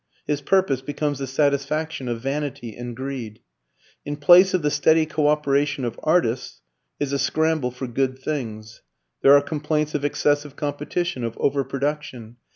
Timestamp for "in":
4.03-4.15